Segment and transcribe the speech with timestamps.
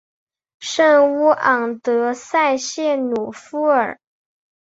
[0.61, 3.99] 圣乌昂德塞谢鲁夫尔。